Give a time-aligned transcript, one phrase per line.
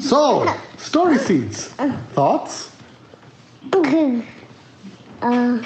[0.00, 0.46] So,
[0.78, 1.68] story seeds.
[2.14, 2.70] Thoughts?
[5.22, 5.62] Uh,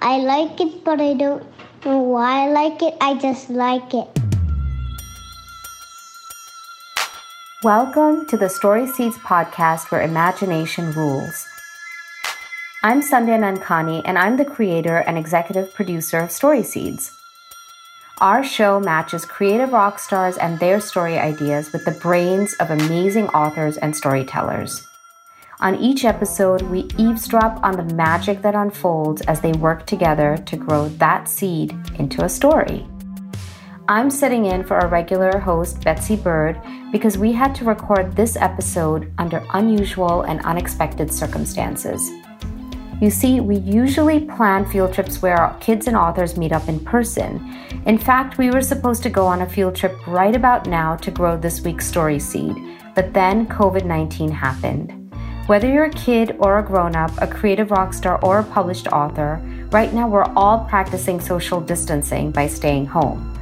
[0.00, 1.46] I like it, but I don't
[1.84, 2.96] know why I like it.
[3.00, 4.08] I just like it.
[7.62, 11.46] Welcome to the Story Seeds podcast where imagination rules.
[12.82, 17.17] I'm Sandhya Nankani, and I'm the creator and executive producer of Story Seeds.
[18.20, 23.28] Our show matches creative rock stars and their story ideas with the brains of amazing
[23.28, 24.88] authors and storytellers.
[25.60, 30.56] On each episode, we eavesdrop on the magic that unfolds as they work together to
[30.56, 32.88] grow that seed into a story.
[33.88, 38.34] I'm sitting in for our regular host, Betsy Bird, because we had to record this
[38.34, 42.00] episode under unusual and unexpected circumstances.
[43.00, 47.56] You see, we usually plan field trips where kids and authors meet up in person.
[47.86, 51.12] In fact, we were supposed to go on a field trip right about now to
[51.12, 52.56] grow this week's story seed,
[52.96, 55.14] but then COVID 19 happened.
[55.46, 58.88] Whether you're a kid or a grown up, a creative rock star, or a published
[58.88, 59.40] author,
[59.70, 63.32] right now we're all practicing social distancing by staying home.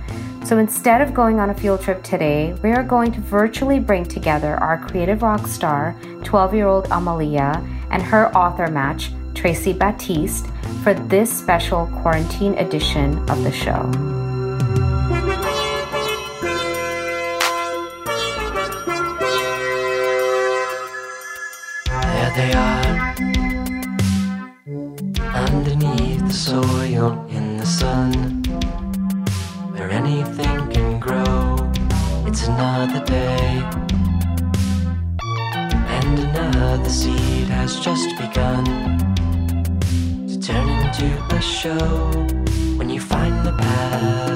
[0.44, 4.04] So instead of going on a field trip today, we are going to virtually bring
[4.04, 10.48] together our creative rock star, 12 year old Amalia, and her author match, Tracey Baptiste,
[10.82, 14.25] for this special quarantine edition of the show.
[40.98, 42.26] Into a show.
[42.76, 44.35] When you find the path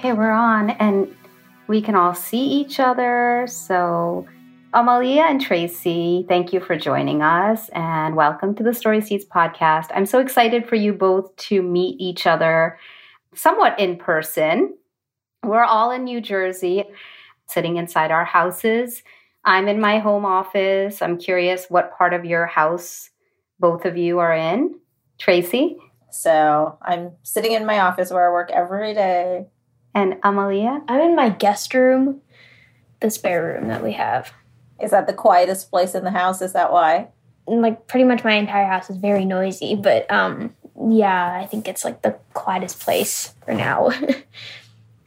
[0.00, 1.14] Okay, we're on, and
[1.68, 3.46] we can all see each other.
[3.46, 4.26] So,
[4.72, 9.88] Amalia and Tracey, thank you for joining us and welcome to the Story Seeds podcast.
[9.94, 12.78] I'm so excited for you both to meet each other
[13.34, 14.72] somewhat in person.
[15.42, 16.84] We're all in New Jersey,
[17.50, 19.02] sitting inside our houses.
[19.44, 21.02] I'm in my home office.
[21.02, 23.10] I'm curious what part of your house
[23.58, 24.80] both of you are in.
[25.18, 25.76] Tracey
[26.10, 29.44] So I'm sitting in my office where I work every day.
[29.94, 30.82] And Amalia.
[30.88, 32.20] I'm in my guest room,
[33.00, 34.32] the spare room that we have.
[34.80, 36.40] Is that the quietest place in the house?
[36.42, 37.08] Is that why?
[37.46, 40.54] Like pretty much my entire house is very noisy, but um
[40.88, 43.90] yeah, I think it's like the quietest place for now.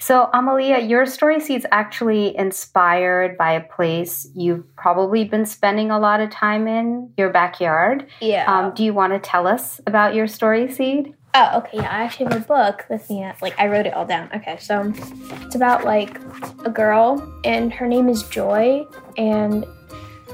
[0.04, 5.98] So, Amalia, your story seed's actually inspired by a place you've probably been spending a
[5.98, 8.08] lot of time in, your backyard.
[8.20, 8.44] yeah.
[8.54, 11.14] Um, do you want to tell us about your story seed?
[11.36, 11.78] Oh, okay.
[11.78, 13.24] Yeah, I actually have a book with me.
[13.24, 14.30] At, like, I wrote it all down.
[14.36, 14.94] Okay, so
[15.42, 16.20] it's about like
[16.64, 18.86] a girl, and her name is Joy,
[19.18, 19.66] and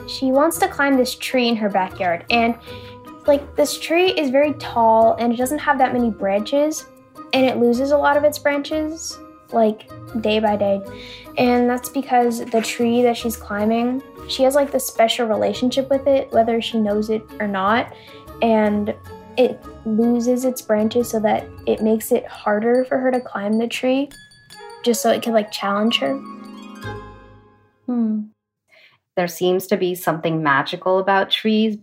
[0.08, 2.26] she wants to climb this tree in her backyard.
[2.30, 2.56] And
[3.28, 6.86] like, this tree is very tall, and it doesn't have that many branches,
[7.32, 9.18] and it loses a lot of its branches,
[9.54, 9.90] like
[10.20, 10.82] day by day.
[11.38, 16.08] And that's because the tree that she's climbing, she has like this special relationship with
[16.08, 17.94] it, whether she knows it or not.
[18.42, 18.94] And
[19.40, 23.68] it loses its branches so that it makes it harder for her to climb the
[23.68, 24.10] tree
[24.84, 26.18] just so it could like challenge her.
[27.86, 28.24] Hmm.
[29.16, 31.78] There seems to be something magical about trees.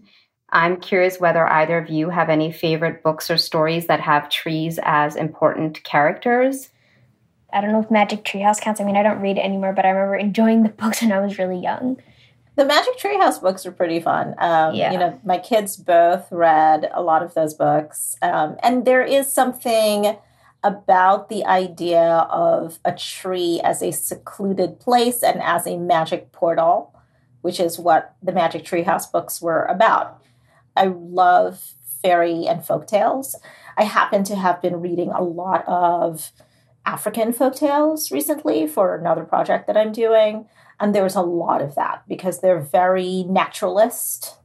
[0.51, 4.79] I'm curious whether either of you have any favorite books or stories that have trees
[4.83, 6.69] as important characters.
[7.55, 8.83] I don't know if Magic Treehouse counts.
[8.83, 11.21] I mean, I don't read it anymore, but I remember enjoying the books when I
[11.21, 11.97] was really young.
[12.57, 14.35] The Magic Treehouse books are pretty fun.
[14.39, 14.93] Um, Yeah.
[14.93, 18.17] You know, my kids both read a lot of those books.
[18.23, 20.17] Um, and there is something
[20.65, 26.93] about the idea of a tree as a secluded place and as a magic portal,
[27.43, 30.23] which is what the Magic Treehouse books were about.
[30.77, 33.37] I love fairy and folk tales.
[33.77, 36.33] I happen to have been reading a lot of
[36.87, 40.47] African folktales recently for another project that I'm doing.
[40.79, 44.37] And there's a lot of that because they're very naturalist.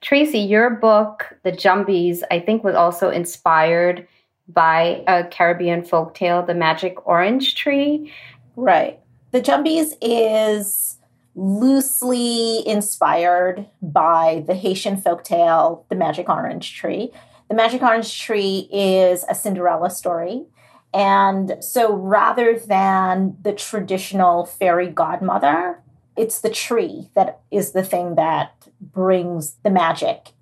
[0.00, 4.06] Tracey, your book, The Jumbies, I think was also inspired
[4.48, 8.12] by a Caribbean folktale, The Magic Orange Tree.
[8.56, 8.98] Right.
[9.32, 10.98] The Jumbies is
[11.34, 17.12] loosely inspired by the Haitian folktale, The Magic Orange Tree.
[17.48, 20.46] The Magic Orange Tree is a Cinderella story.
[20.94, 25.80] And so rather than the traditional fairy godmother,
[26.16, 30.32] it's the tree that is the thing that brings the magic.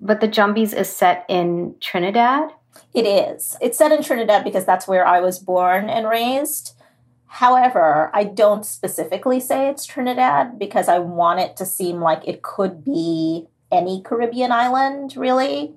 [0.00, 2.50] But the Jumbies is set in Trinidad?
[2.94, 3.56] It is.
[3.60, 6.74] It's set in Trinidad because that's where I was born and raised.
[7.26, 12.42] However, I don't specifically say it's Trinidad because I want it to seem like it
[12.42, 15.72] could be any Caribbean island, really.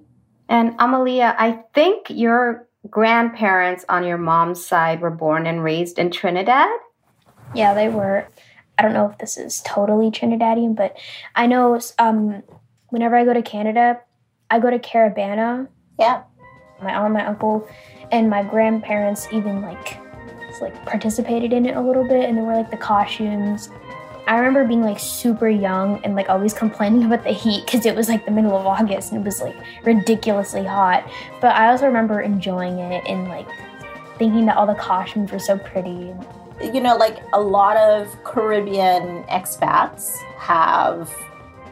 [0.49, 6.11] And Amalia, I think your grandparents on your mom's side were born and raised in
[6.11, 6.69] Trinidad?
[7.53, 8.27] Yeah, they were.
[8.77, 10.97] I don't know if this is totally Trinidadian, but
[11.35, 12.43] I know um,
[12.89, 14.01] whenever I go to Canada,
[14.49, 15.67] I go to Caribana.
[15.97, 16.23] Yeah.
[16.81, 17.67] My aunt, my uncle,
[18.11, 19.99] and my grandparents even like
[20.61, 23.69] like participated in it a little bit, and they were like the costumes.
[24.27, 27.95] I remember being like super young and like always complaining about the heat because it
[27.95, 31.07] was like the middle of August and it was like ridiculously hot.
[31.41, 33.47] But I also remember enjoying it and like
[34.17, 36.15] thinking that all the costumes were so pretty.
[36.61, 41.13] You know, like a lot of Caribbean expats have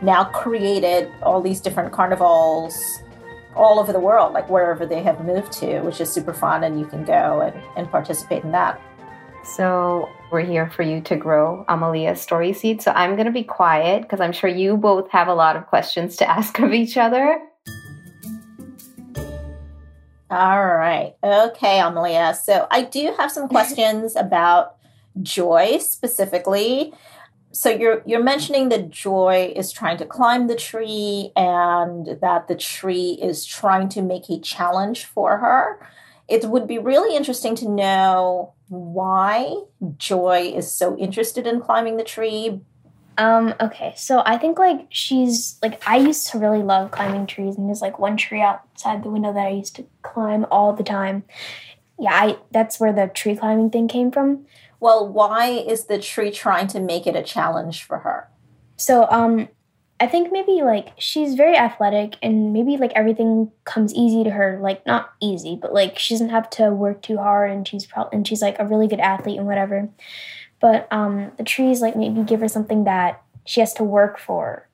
[0.02, 3.00] now created all these different carnivals
[3.56, 6.80] all over the world, like wherever they have moved to, which is super fun and
[6.80, 8.80] you can go and, and participate in that.
[9.44, 12.82] So we're here for you to grow Amalia's story seed.
[12.82, 15.68] So I'm going to be quiet because I'm sure you both have a lot of
[15.68, 17.40] questions to ask of each other.
[20.30, 21.14] All right.
[21.24, 22.34] Okay, Amalia.
[22.34, 24.78] So I do have some questions about
[25.22, 26.94] joy specifically.
[27.52, 32.56] So you're you're mentioning that Joy is trying to climb the tree and that the
[32.56, 35.88] tree is trying to make a challenge for her.
[36.28, 39.56] It would be really interesting to know why
[39.98, 42.62] Joy is so interested in climbing the tree.
[43.18, 47.58] Um, okay, so I think like she's like I used to really love climbing trees
[47.58, 50.84] and there's like one tree outside the window that I used to climb all the
[50.84, 51.24] time.
[52.00, 54.46] Yeah, I that's where the tree climbing thing came from.
[54.80, 58.30] Well, why is the tree trying to make it a challenge for her?
[58.78, 59.50] So, um
[60.04, 64.60] I think maybe like she's very athletic and maybe like everything comes easy to her.
[64.62, 68.18] Like not easy, but like she doesn't have to work too hard and she's probably
[68.18, 69.88] and she's like a really good athlete and whatever.
[70.60, 74.68] But um the trees like maybe give her something that she has to work for.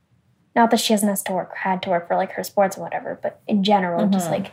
[0.55, 2.81] Not that she hasn't has to work had to work for like her sports or
[2.81, 4.13] whatever, but in general, mm-hmm.
[4.13, 4.51] just like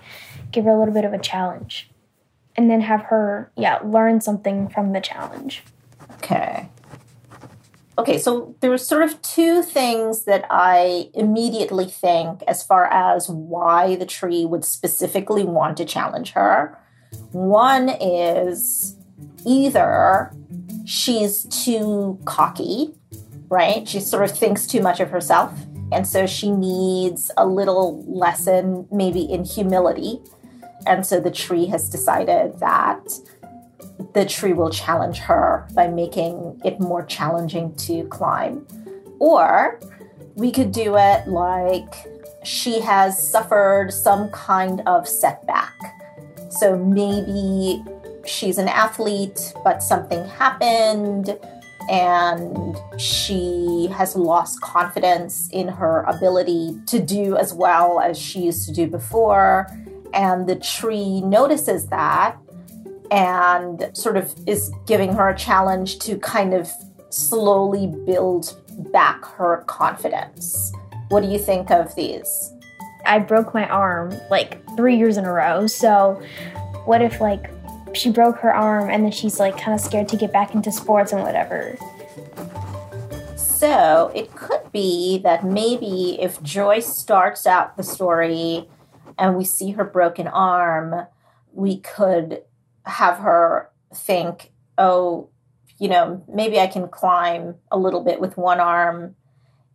[0.53, 1.89] give her a little bit of a challenge.
[2.55, 5.63] And then have her, yeah, learn something from the challenge.
[6.17, 6.69] Okay
[7.99, 13.29] okay, so there are sort of two things that I immediately think as far as
[13.29, 16.79] why the tree would specifically want to challenge her.
[17.33, 18.97] One is
[19.47, 20.33] either
[20.85, 22.95] she's too cocky,
[23.49, 23.89] right?
[23.89, 25.53] She sort of thinks too much of herself.
[25.93, 30.21] And so she needs a little lesson, maybe in humility.
[30.87, 33.09] And so the tree has decided that
[34.13, 38.67] the tree will challenge her by making it more challenging to climb.
[39.19, 39.81] Or
[40.35, 41.95] we could do it like
[42.45, 45.75] she has suffered some kind of setback.
[46.51, 47.83] So maybe
[48.27, 51.39] she's an athlete, but something happened
[51.89, 58.67] and she has lost confidence in her ability to do as well as she used
[58.67, 59.67] to do before.
[60.13, 62.37] And the tree notices that
[63.11, 66.71] and sort of is giving her a challenge to kind of
[67.11, 68.61] slowly build
[68.93, 70.73] back her confidence.
[71.09, 72.53] What do you think of these?
[73.05, 75.67] I broke my arm like three years in a row.
[75.67, 76.21] So,
[76.85, 77.51] what if like
[77.95, 80.73] she broke her arm and then she's like kind of scared to get back into
[80.73, 81.77] sports and whatever?
[83.37, 88.69] So, it could be that maybe if Joyce starts out the story
[89.19, 91.07] and we see her broken arm,
[91.53, 92.43] we could
[92.87, 95.29] have her think, oh,
[95.79, 99.15] you know, maybe I can climb a little bit with one arm.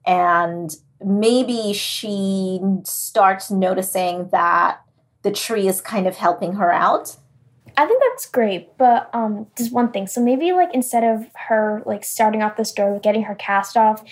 [0.05, 4.81] And maybe she starts noticing that
[5.21, 7.17] the tree is kind of helping her out.
[7.77, 10.07] I think that's great, but um, just one thing.
[10.07, 13.77] So maybe like instead of her like starting off the story with getting her cast
[13.77, 14.03] off,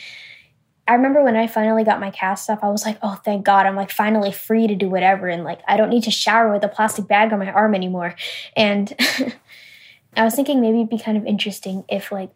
[0.90, 3.68] I remember when I finally got my cast off, I was like, oh, thank God,
[3.68, 5.28] I'm like finally free to do whatever.
[5.28, 8.16] And like, I don't need to shower with a plastic bag on my arm anymore.
[8.56, 8.92] And
[10.18, 12.32] I was thinking maybe it'd be kind of interesting if like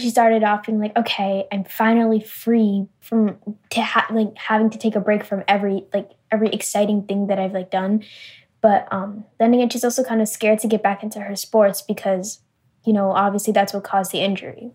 [0.00, 3.38] she started off being like, okay, I'm finally free from
[3.70, 7.38] to ha- like having to take a break from every like every exciting thing that
[7.38, 8.02] I've like done.
[8.60, 11.82] But um, then again, she's also kind of scared to get back into her sports
[11.82, 12.40] because,
[12.84, 14.72] you know, obviously that's what caused the injury.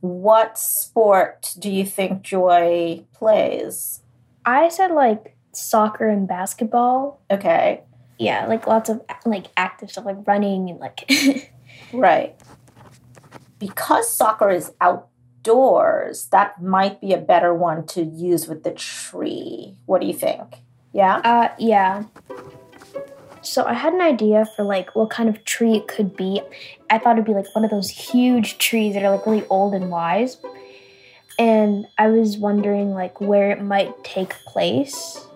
[0.00, 4.02] What sport do you think Joy plays?
[4.44, 7.20] I said like soccer and basketball.
[7.30, 7.82] Okay.
[8.18, 11.10] Yeah, like lots of like active stuff like running and like
[11.92, 12.38] Right.
[13.58, 19.76] Because soccer is outdoors, that might be a better one to use with the tree.
[19.86, 20.62] What do you think?
[20.92, 21.16] Yeah?
[21.16, 22.04] uh yeah.
[23.42, 26.42] So I had an idea for like what kind of tree it could be.
[26.90, 29.74] I thought it'd be like one of those huge trees that are like really old
[29.74, 30.36] and wise.
[31.38, 35.26] And I was wondering like where it might take place.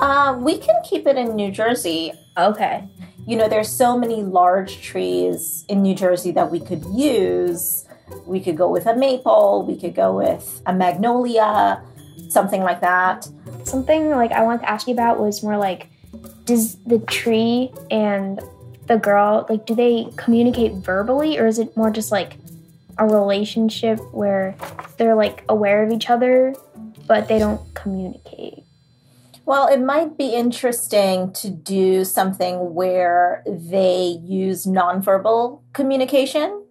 [0.00, 2.12] Uh, we can keep it in New Jersey.
[2.38, 2.84] Okay.
[3.26, 7.84] You know, there's so many large trees in New Jersey that we could use.
[8.24, 11.82] We could go with a maple, we could go with a magnolia,
[12.28, 13.28] something like that.
[13.64, 15.88] Something like I wanted to ask you about was more like
[16.46, 18.40] does the tree and
[18.86, 22.36] the girl like do they communicate verbally or is it more just like
[22.98, 24.56] a relationship where
[24.96, 26.54] they're like aware of each other
[27.06, 28.64] but they don't communicate?
[29.44, 36.64] Well, it might be interesting to do something where they use nonverbal communication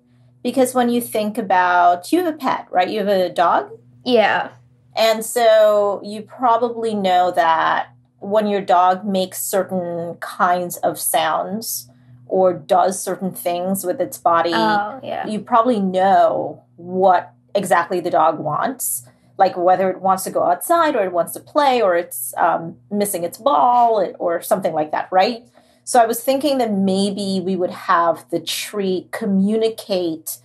[0.43, 2.89] because when you think about you have a pet, right?
[2.89, 3.71] You have a dog?
[4.03, 4.49] Yeah.
[4.95, 7.94] And so you probably know that
[8.25, 11.89] when your dog makes certain kinds of sounds
[12.27, 15.27] or does certain things with its body, Oh, yeah.
[15.27, 19.03] you probably know what exactly the dog wants.
[19.37, 22.77] Like whether it wants to go outside or it wants to play or it's um,
[22.89, 25.45] missing its ball or something like that, right?
[25.83, 30.37] So I was thinking that maybe we would have the tree communicate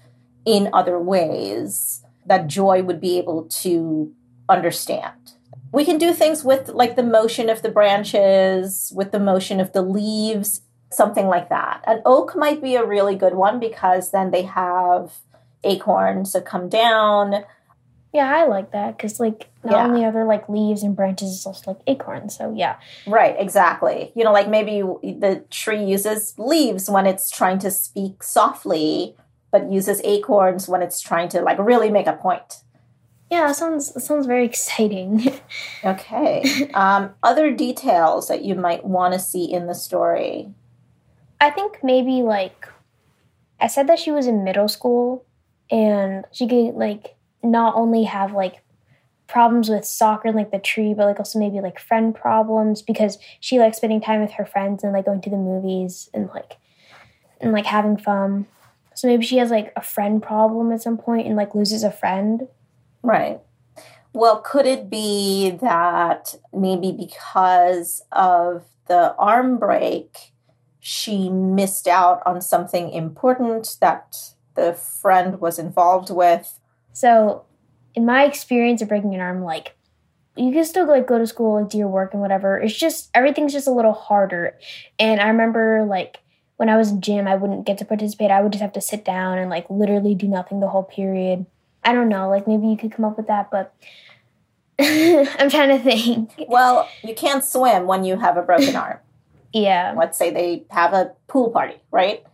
[0.44, 4.12] in other ways that Joy would be able to
[4.48, 5.14] understand.
[5.72, 9.72] We can do things with like the motion of the branches, with the motion of
[9.72, 11.82] the leaves, something like that.
[11.86, 15.12] An oak might be a really good one because then they have
[15.62, 17.44] acorns that come down.
[18.12, 19.84] Yeah, I like that because like not Yeah.
[19.84, 22.36] only are there like leaves and branches, it's also like acorns.
[22.36, 22.76] So yeah.
[23.06, 24.10] Right, exactly.
[24.16, 29.14] You know, like maybe the tree uses leaves when it's trying to speak softly,
[29.52, 32.62] but uses acorns when it's trying to like really make a point.
[33.30, 35.32] Yeah, sounds sounds very exciting.
[35.84, 36.70] Okay.
[36.74, 40.52] um, other details that you might want to see in the story.
[41.40, 42.68] I think maybe like
[43.58, 45.24] I said that she was in middle school
[45.70, 48.62] and she could like not only have like
[49.26, 53.16] problems with soccer and like the tree, but like also maybe like friend problems because
[53.38, 56.56] she likes spending time with her friends and like going to the movies and like
[57.40, 58.46] and like having fun.
[58.94, 61.92] So maybe she has like a friend problem at some point and like loses a
[61.92, 62.48] friend.
[63.02, 63.40] Right.
[64.12, 70.32] Well, could it be that maybe because of the arm break,
[70.80, 76.58] she missed out on something important that the friend was involved with?
[76.92, 77.44] So,
[77.94, 79.76] in my experience of breaking an arm, like
[80.36, 82.58] you can still like go to school, like do your work and whatever.
[82.58, 84.58] It's just everything's just a little harder.
[84.98, 86.18] And I remember like
[86.56, 88.30] when I was in gym, I wouldn't get to participate.
[88.30, 91.46] I would just have to sit down and like literally do nothing the whole period.
[91.84, 93.74] I don't know, like maybe you could come up with that, but
[94.80, 96.32] I'm trying to think.
[96.48, 98.98] Well, you can't swim when you have a broken arm.
[99.52, 99.94] Yeah.
[99.98, 102.24] Let's say they have a pool party, right?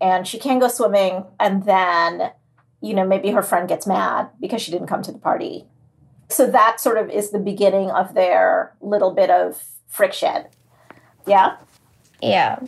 [0.00, 2.30] And she can't go swimming, and then,
[2.80, 5.66] you know, maybe her friend gets mad because she didn't come to the party.
[6.30, 10.46] So that sort of is the beginning of their little bit of friction.
[11.26, 11.58] Yeah?
[12.22, 12.60] Yeah.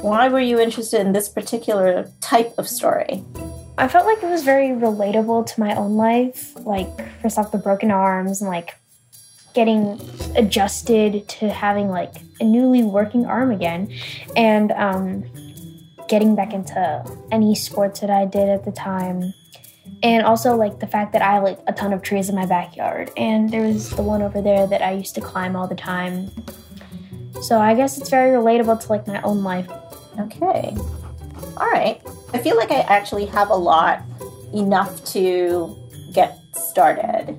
[0.00, 3.24] Why were you interested in this particular type of story?
[3.78, 6.54] I felt like it was very relatable to my own life.
[6.66, 6.88] Like,
[7.22, 8.74] first off, the broken arms and like
[9.54, 10.00] getting
[10.36, 13.92] adjusted to having like a newly working arm again,
[14.36, 15.24] and um,
[16.08, 19.32] getting back into any sports that I did at the time.
[20.02, 22.46] And also, like the fact that I have like a ton of trees in my
[22.46, 25.76] backyard, and there was the one over there that I used to climb all the
[25.76, 26.30] time.
[27.42, 29.70] So I guess it's very relatable to like my own life.
[30.18, 30.76] Okay.
[31.60, 32.00] All right.
[32.32, 34.02] I feel like I actually have a lot
[34.54, 35.76] enough to
[36.12, 37.36] get started.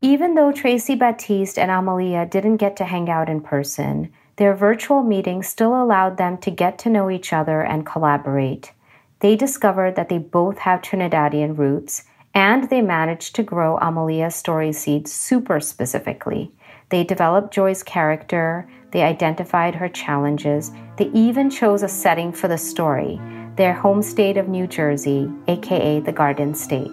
[0.00, 5.02] Even though Tracey Baptiste and Amalia didn't get to hang out in person, their virtual
[5.02, 8.72] meeting still allowed them to get to know each other and collaborate.
[9.20, 14.72] They discovered that they both have Trinidadian roots, and they managed to grow Amalia's story
[14.72, 16.50] seed super specifically.
[16.92, 22.58] They developed Joy's character, they identified her challenges, they even chose a setting for the
[22.58, 23.18] story
[23.56, 26.90] their home state of New Jersey, aka the Garden State.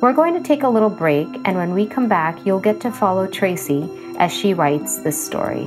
[0.00, 2.92] We're going to take a little break, and when we come back, you'll get to
[2.92, 5.66] follow Tracey as she writes this story.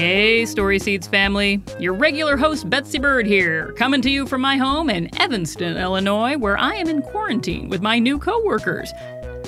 [0.00, 1.62] Hey, Story Seeds family.
[1.78, 6.38] Your regular host, Betsy Bird here, coming to you from my home in Evanston, Illinois,
[6.38, 8.90] where I am in quarantine with my new coworkers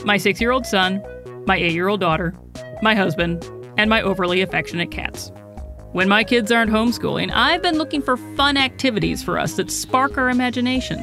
[0.05, 1.03] my six year old son,
[1.47, 2.35] my eight year old daughter,
[2.83, 3.43] my husband,
[3.79, 5.33] and my overly affectionate cats.
[5.93, 10.19] When my kids aren't homeschooling, I've been looking for fun activities for us that spark
[10.19, 11.03] our imagination.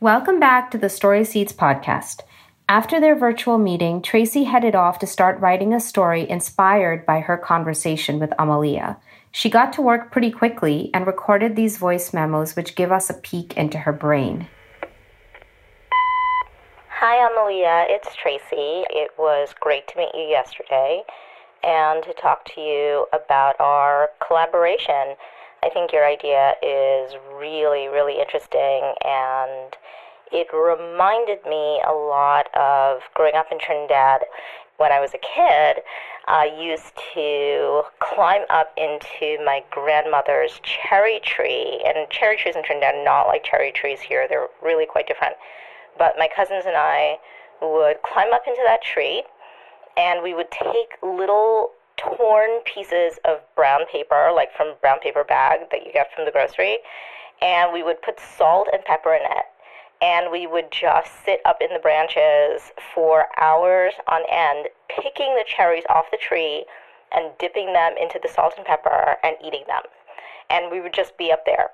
[0.00, 2.22] Welcome back to the Story Seeds podcast.
[2.68, 7.36] After their virtual meeting, Tracey headed off to start writing a story inspired by her
[7.36, 8.98] conversation with Amalia.
[9.34, 13.14] She got to work pretty quickly and recorded these voice memos, which give us a
[13.14, 14.46] peek into her brain.
[16.90, 17.86] Hi, Amalia.
[17.88, 18.84] It's Tracey.
[18.90, 21.02] It was great to meet you yesterday
[21.64, 25.16] and to talk to you about our collaboration.
[25.64, 29.74] I think your idea is really, really interesting and
[30.30, 34.22] it reminded me a lot of growing up in Trinidad
[34.82, 35.82] when I was a kid.
[36.26, 42.96] I used to climb up into my grandmother's cherry tree, and cherry trees in Trinidad
[42.96, 45.34] are not like cherry trees here, they're really quite different.
[45.98, 47.18] But my cousins and I
[47.60, 49.22] would climb up into that tree,
[49.96, 55.70] and we would take little torn pieces of brown paper, like from brown paper bag
[55.70, 56.78] that you get from the grocery,
[57.40, 59.46] and we would put salt and pepper in it
[60.02, 65.44] and we would just sit up in the branches for hours on end, picking the
[65.46, 66.64] cherries off the tree
[67.12, 69.82] and dipping them into the salt and pepper and eating them.
[70.50, 71.70] And we would just be up there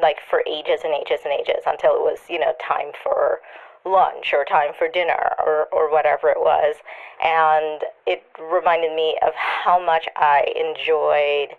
[0.00, 3.40] like for ages and ages and ages until it was, you know, time for
[3.86, 6.76] lunch or time for dinner or, or whatever it was.
[7.24, 11.56] And it reminded me of how much I enjoyed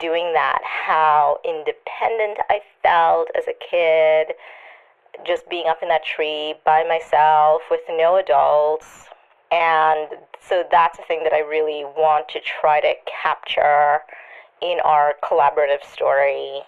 [0.00, 4.34] doing that, how independent I felt as a kid
[5.26, 9.06] just being up in that tree by myself with no adults.
[9.50, 10.08] And
[10.40, 14.00] so that's a thing that I really want to try to capture
[14.62, 16.60] in our collaborative story.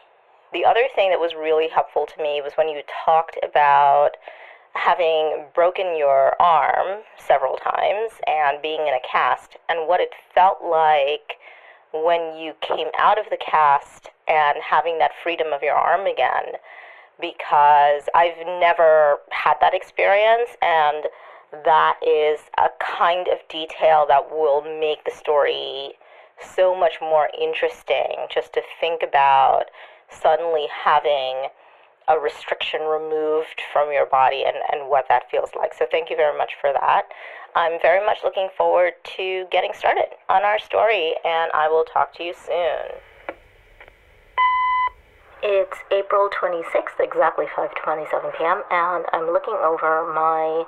[0.53, 4.11] The other thing that was really helpful to me was when you talked about
[4.75, 10.63] having broken your arm several times and being in a cast, and what it felt
[10.63, 11.37] like
[11.93, 16.55] when you came out of the cast and having that freedom of your arm again
[17.21, 21.05] because I've never had that experience and
[21.65, 25.93] that is a kind of detail that will make the story
[26.41, 29.65] so much more interesting just to think about
[30.09, 31.49] suddenly having
[32.09, 35.73] a restriction removed from your body and, and what that feels like.
[35.73, 37.03] So thank you very much for that.
[37.55, 42.15] I'm very much looking forward to getting started on our story and I will talk
[42.15, 42.99] to you soon.
[45.45, 50.65] It's April 26th, exactly 5:27 p.m., and I'm looking over my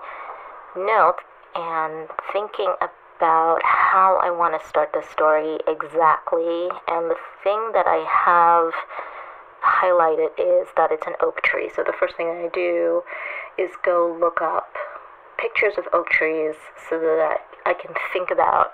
[0.74, 1.22] notes
[1.54, 6.70] and thinking about how I want to start the story exactly.
[6.88, 8.74] And the thing that I have
[9.62, 11.70] highlighted is that it's an oak tree.
[11.70, 13.04] So the first thing I do
[13.56, 14.74] is go look up
[15.38, 16.56] pictures of oak trees
[16.90, 18.72] so that I can think about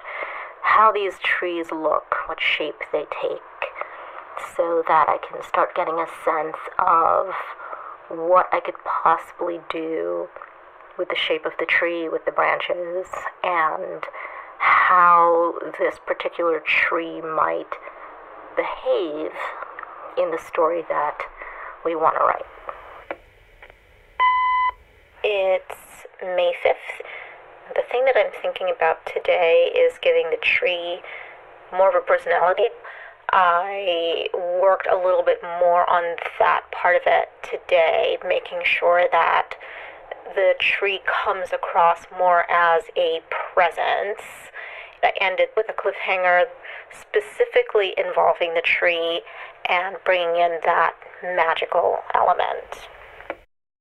[0.63, 3.43] how these trees look, what shape they take
[4.57, 7.35] so that I can start getting a sense of
[8.11, 10.29] what I could possibly do
[10.99, 13.07] with the shape of the tree, with the branches,
[13.43, 14.05] and
[14.59, 17.73] how this particular tree might
[18.57, 19.33] behave
[20.19, 21.19] in the story that
[21.85, 22.47] we want to write.
[25.23, 27.05] It's May 5th.
[27.75, 31.01] The thing that I'm thinking about today is giving the tree
[31.73, 32.65] more of a personality.
[33.33, 34.29] I
[34.61, 39.55] worked a little bit more on that part of it today, making sure that
[40.35, 43.21] the tree comes across more as a
[43.55, 44.23] presence.
[45.03, 46.45] I ended with a cliffhanger
[46.93, 49.23] specifically involving the tree
[49.69, 52.89] and bringing in that magical element.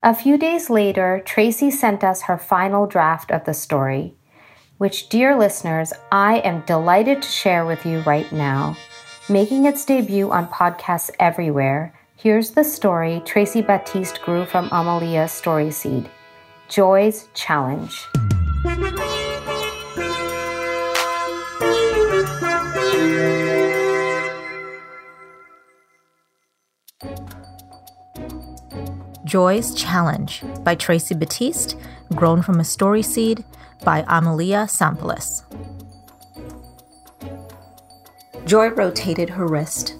[0.01, 4.15] A few days later, Tracey sent us her final draft of the story,
[4.77, 8.77] which, dear listeners, I am delighted to share with you right now.
[9.31, 15.69] Making its debut on podcasts everywhere, here's the story Tracey Baptiste grew from Amalia's story
[15.69, 16.09] seed
[16.67, 18.07] Joy's Challenge.
[29.25, 31.75] Joy's Challenge by Tracey Baptiste,
[32.15, 33.45] grown from a story seed
[33.85, 35.43] by Amalia Tsampalis.
[38.49, 39.93] Joy rotated her wrist.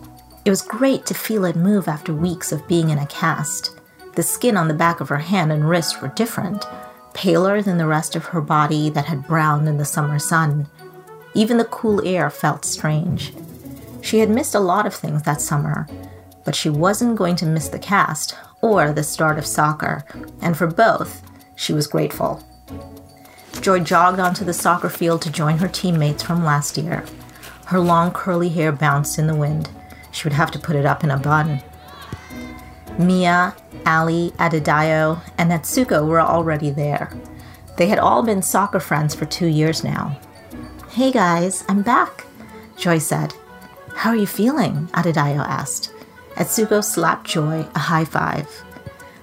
[0.44, 3.80] It was great to feel it move after weeks of being in a cast.
[4.16, 6.66] The skin on the back of her hand and wrist were different,
[7.14, 10.68] paler than the rest of her body that had browned in the summer sun.
[11.36, 13.36] Even the cool air felt strange.
[14.02, 15.88] She had missed a lot of things that summer,
[16.44, 20.04] but she wasn't going to miss the cast or the start of soccer,
[20.42, 21.22] and for both,
[21.56, 22.44] she was grateful.
[23.62, 27.06] Joy jogged onto the soccer field to join her teammates from last year.
[27.70, 29.70] Her long curly hair bounced in the wind.
[30.10, 31.62] She would have to put it up in a bun.
[32.98, 33.56] Mia,
[33.86, 37.12] Ali, Adedayo, and Natsuko were already there.
[37.78, 40.20] They had all been soccer friends for two years now.
[40.90, 42.26] Hey guys, I'm back,
[42.76, 43.36] Joy said.
[43.94, 44.88] How are you feeling?
[44.94, 45.94] Adedayo asked.
[46.38, 48.64] Atsuko slapped Joy a high five.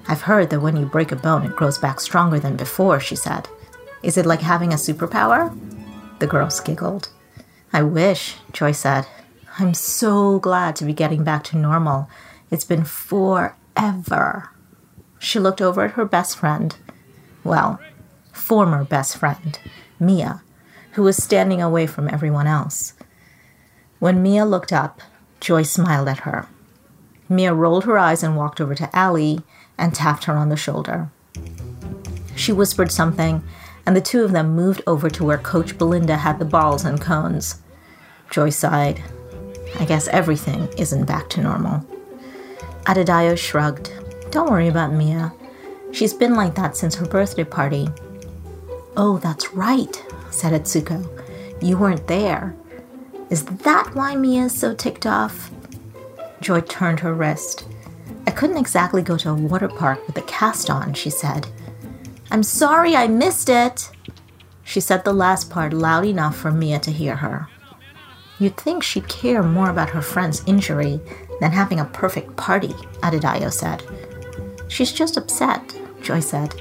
[0.06, 3.16] I've heard that when you break a bone, it grows back stronger than before, she
[3.16, 3.48] said.
[4.04, 5.52] Is it like having a superpower?
[6.20, 7.08] The girls giggled.
[7.76, 9.06] I wish, Joy said.
[9.58, 12.08] I'm so glad to be getting back to normal.
[12.50, 14.48] It's been forever.
[15.18, 16.74] She looked over at her best friend.
[17.44, 17.78] Well,
[18.32, 19.58] former best friend,
[20.00, 20.40] Mia,
[20.92, 22.94] who was standing away from everyone else.
[23.98, 25.02] When Mia looked up,
[25.40, 26.48] Joy smiled at her.
[27.28, 29.42] Mia rolled her eyes and walked over to Ali
[29.76, 31.10] and tapped her on the shoulder.
[32.36, 33.44] She whispered something,
[33.84, 36.98] and the two of them moved over to where Coach Belinda had the balls and
[36.98, 37.60] cones.
[38.30, 39.02] Joy sighed.
[39.78, 41.86] I guess everything isn't back to normal.
[42.84, 43.92] Adedayo shrugged.
[44.30, 45.32] Don't worry about Mia.
[45.92, 47.88] She's been like that since her birthday party.
[48.96, 51.06] Oh, that's right, said Atsuko.
[51.62, 52.56] You weren't there.
[53.30, 55.50] Is that why Mia's so ticked off?
[56.40, 57.66] Joy turned her wrist.
[58.26, 61.46] I couldn't exactly go to a water park with a cast on, she said.
[62.30, 63.90] I'm sorry I missed it.
[64.64, 67.48] She said the last part loud enough for Mia to hear her.
[68.38, 71.00] You'd think she'd care more about her friend's injury
[71.40, 73.82] than having a perfect party, Adedayo said.
[74.68, 76.54] She's just upset, Joy said.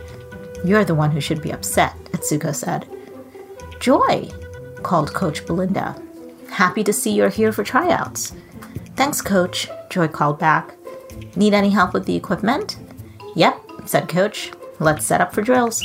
[0.64, 2.88] You're the one who should be upset, Atsuko said.
[3.80, 4.30] Joy,
[4.84, 6.02] called Coach Belinda.
[6.50, 8.34] Happy to see you're here for tryouts.
[8.96, 10.76] Thanks, Coach, Joy called back.
[11.36, 12.78] Need any help with the equipment?
[13.36, 14.52] Yep, said Coach.
[14.80, 15.82] Let's set up for drills.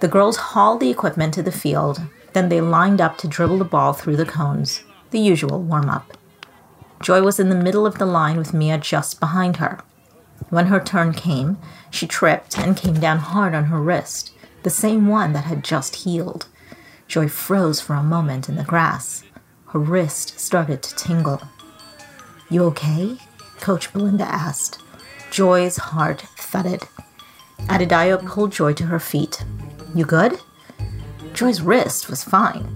[0.00, 2.00] The girls hauled the equipment to the field,
[2.38, 6.16] then they lined up to dribble the ball through the cones, the usual warm up.
[7.02, 9.80] Joy was in the middle of the line with Mia just behind her.
[10.48, 11.58] When her turn came,
[11.90, 16.04] she tripped and came down hard on her wrist, the same one that had just
[16.04, 16.46] healed.
[17.08, 19.24] Joy froze for a moment in the grass.
[19.66, 21.42] Her wrist started to tingle.
[22.48, 23.18] You okay?
[23.58, 24.80] Coach Belinda asked.
[25.32, 26.84] Joy's heart thudded.
[27.62, 29.44] Adedayo pulled Joy to her feet.
[29.92, 30.38] You good?
[31.38, 32.66] Joy's wrist was fine.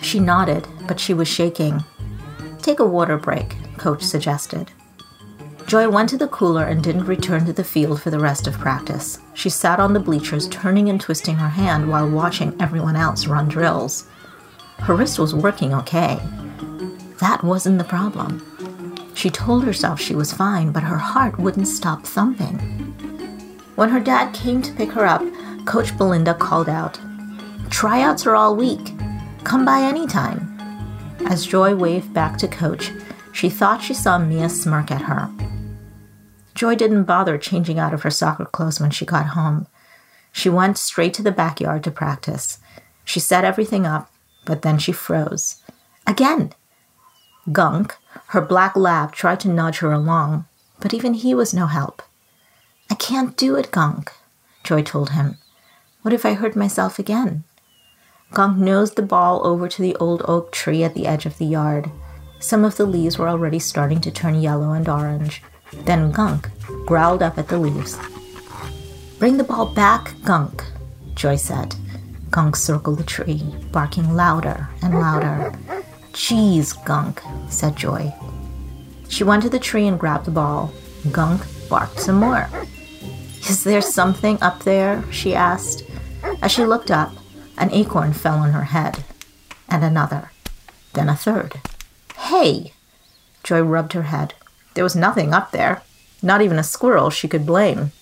[0.00, 1.82] She nodded, but she was shaking.
[2.62, 4.70] Take a water break, Coach suggested.
[5.66, 8.56] Joy went to the cooler and didn't return to the field for the rest of
[8.60, 9.18] practice.
[9.34, 13.48] She sat on the bleachers, turning and twisting her hand while watching everyone else run
[13.48, 14.06] drills.
[14.78, 16.16] Her wrist was working okay.
[17.18, 18.40] That wasn't the problem.
[19.16, 22.56] She told herself she was fine, but her heart wouldn't stop thumping.
[23.74, 25.24] When her dad came to pick her up,
[25.66, 27.00] Coach Belinda called out,
[27.70, 28.92] Tryouts are all week.
[29.44, 30.56] Come by anytime.
[31.26, 32.90] As Joy waved back to Coach,
[33.32, 35.30] she thought she saw Mia smirk at her.
[36.54, 39.66] Joy didn't bother changing out of her soccer clothes when she got home.
[40.32, 42.58] She went straight to the backyard to practice.
[43.04, 44.10] She set everything up
[44.48, 45.62] but then she froze.
[46.06, 46.54] Again!
[47.52, 47.94] Gunk,
[48.28, 50.46] her black lab, tried to nudge her along,
[50.80, 52.02] but even he was no help.
[52.90, 54.10] I can't do it, Gunk,
[54.64, 55.36] Joy told him.
[56.00, 57.44] What if I hurt myself again?
[58.32, 61.46] Gunk nosed the ball over to the old oak tree at the edge of the
[61.46, 61.90] yard.
[62.40, 65.42] Some of the leaves were already starting to turn yellow and orange.
[65.84, 66.48] Then Gunk
[66.86, 67.98] growled up at the leaves.
[69.18, 70.62] Bring the ball back, Gunk,
[71.14, 71.74] Joy said.
[72.30, 75.52] Gunk circled the tree, barking louder and louder.
[76.12, 78.14] Jeez, Gunk, said Joy.
[79.08, 80.70] She went to the tree and grabbed the ball.
[81.10, 82.48] Gunk barked some more.
[83.48, 85.02] Is there something up there?
[85.10, 85.84] she asked.
[86.42, 87.12] As she looked up,
[87.58, 89.04] an acorn fell on her head,
[89.68, 90.32] and another,
[90.94, 91.60] then a third.
[92.16, 92.72] Hey!
[93.42, 94.34] Joy rubbed her head.
[94.74, 95.82] There was nothing up there,
[96.22, 97.92] not even a squirrel she could blame.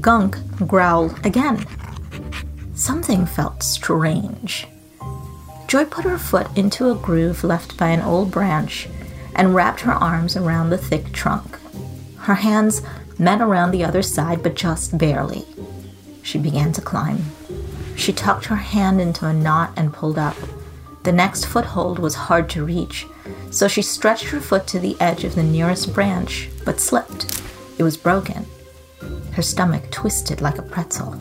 [0.00, 1.64] Gunk growled again.
[2.74, 4.66] Something felt strange.
[5.66, 8.88] Joy put her foot into a groove left by an old branch
[9.34, 11.58] and wrapped her arms around the thick trunk.
[12.20, 12.82] Her hands
[13.18, 15.44] met around the other side, but just barely.
[16.22, 17.24] She began to climb.
[17.98, 20.36] She tucked her hand into a knot and pulled up.
[21.02, 23.06] The next foothold was hard to reach,
[23.50, 27.42] so she stretched her foot to the edge of the nearest branch, but slipped.
[27.76, 28.46] It was broken.
[29.32, 31.20] Her stomach twisted like a pretzel.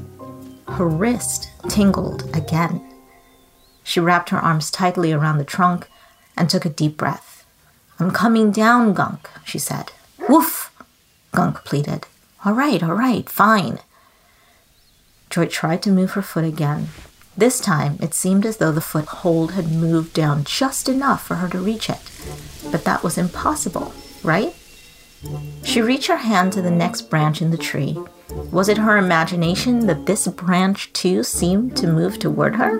[0.67, 2.81] Her wrist tingled again.
[3.83, 5.89] She wrapped her arms tightly around the trunk
[6.37, 7.43] and took a deep breath.
[7.99, 9.91] I'm coming down, Gunk, she said.
[10.29, 10.71] Woof,
[11.31, 12.05] Gunk pleaded.
[12.45, 13.79] All right, all right, fine.
[15.37, 16.87] Joy tried to move her foot again.
[17.37, 21.47] This time, it seemed as though the foothold had moved down just enough for her
[21.49, 21.99] to reach it.
[22.71, 24.55] But that was impossible, right?
[25.63, 27.95] She reached her hand to the next branch in the tree.
[28.51, 32.79] Was it her imagination that this branch too seemed to move toward her?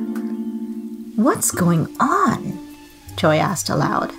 [1.15, 2.58] What's going on?
[3.17, 4.12] Joy asked aloud.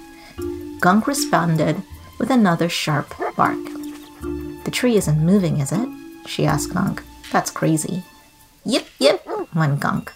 [0.79, 1.83] Gunk responded
[2.20, 3.59] with another sharp bark.
[4.62, 5.88] The tree isn't moving, is it?
[6.27, 7.03] she asked Gunk.
[7.33, 8.05] That's crazy.
[8.68, 10.12] Yip, yip, went Gunk.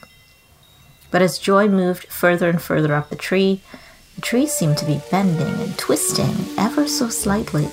[1.11, 3.63] But as Joy moved further and further up the tree,
[4.15, 7.71] the tree seemed to be bending and twisting ever so slightly,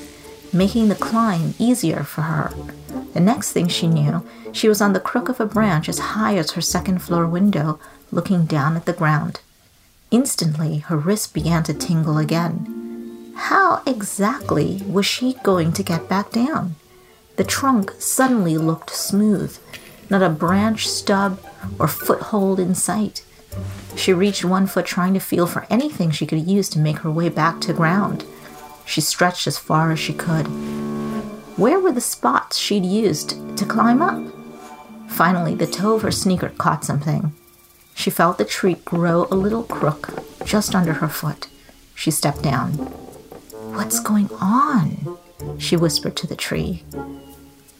[0.54, 2.54] making the climb easier for her.
[3.14, 6.38] The next thing she knew, she was on the crook of a branch as high
[6.38, 7.78] as her second floor window,
[8.10, 9.42] looking down at the ground.
[10.12, 13.34] Instantly, her wrist began to tingle again.
[13.36, 16.76] How exactly was she going to get back down?
[17.36, 19.58] The trunk suddenly looked smooth,
[20.10, 21.40] not a branch stub
[21.78, 23.24] or foothold in sight.
[23.96, 27.12] She reached one foot trying to feel for anything she could use to make her
[27.12, 28.26] way back to ground.
[28.86, 30.48] She stretched as far as she could.
[31.58, 34.34] Where were the spots she'd used to climb up?
[35.10, 37.34] Finally, the toe of her sneaker caught something.
[37.94, 41.50] She felt the tree grow a little crook just under her foot.
[41.96, 42.72] She stepped down.
[43.76, 45.18] What's going on?
[45.58, 46.84] She whispered to the tree.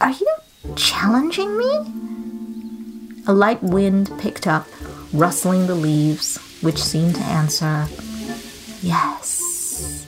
[0.02, 0.36] Are you
[0.76, 2.19] challenging me?
[3.30, 4.68] A light wind picked up,
[5.14, 7.86] rustling the leaves, which seemed to answer,
[8.82, 10.08] Yes.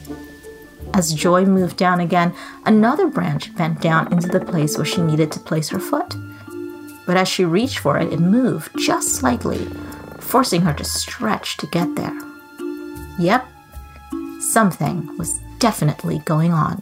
[0.95, 2.34] As Joy moved down again,
[2.65, 6.15] another branch bent down into the place where she needed to place her foot.
[7.05, 9.67] But as she reached for it, it moved just slightly,
[10.19, 12.19] forcing her to stretch to get there.
[13.19, 13.45] Yep,
[14.39, 16.81] something was definitely going on.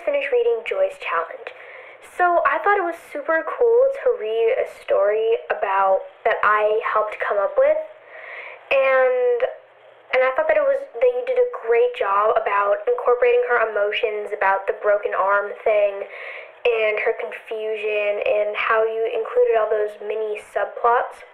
[0.00, 1.52] Just finished reading Joy's Challenge.
[2.16, 7.16] So I thought it was super cool to read a story about that I helped
[7.20, 7.76] come up with,
[8.72, 9.44] and
[10.16, 13.68] and I thought that it was that you did a great job about incorporating her
[13.68, 16.02] emotions about the broken arm thing
[16.64, 21.24] and her confusion and how you included all those mini subplots.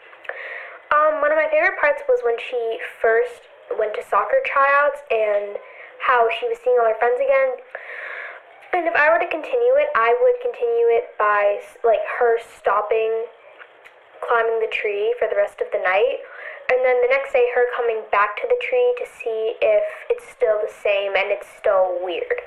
[0.90, 3.46] Um, one of my favorite parts was when she first
[3.78, 5.58] went to soccer tryouts and
[6.02, 7.58] how she was seeing all her friends again.
[8.86, 13.26] If I were to continue it, I would continue it by like her stopping
[14.22, 16.18] climbing the tree for the rest of the night.
[16.70, 20.28] And then the next day, her coming back to the tree to see if it's
[20.30, 22.38] still the same and it's still weird.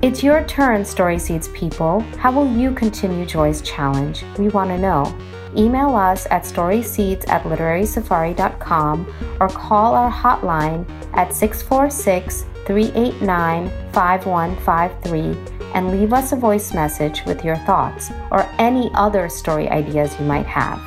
[0.00, 2.00] It's your turn, Story Seeds people.
[2.16, 4.24] How will you continue Joy's challenge?
[4.38, 5.14] We want to know.
[5.54, 15.90] Email us at storyseeds at literarysafari.com or call our hotline at 646 389 5153 and
[15.90, 20.46] leave us a voice message with your thoughts or any other story ideas you might
[20.46, 20.80] have.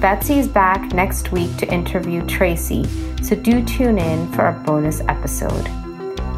[0.00, 2.84] Betsy is back next week to interview Tracey,
[3.20, 5.68] so do tune in for a bonus episode.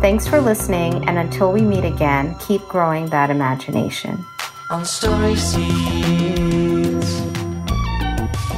[0.00, 4.24] Thanks for listening, and until we meet again, keep growing that imagination.
[4.70, 5.60] On story seeds,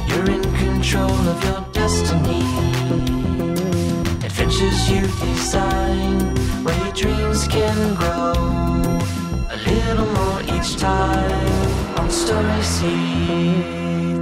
[0.07, 2.45] you're in control of your destiny.
[4.23, 8.31] Adventures you design, where your dreams can grow
[9.51, 11.99] a little more each time.
[11.99, 14.12] On story seeds.